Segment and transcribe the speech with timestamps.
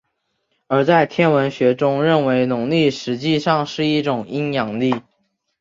[0.65, 4.95] 而在天文学中认为农历实际上是一种阴阳历。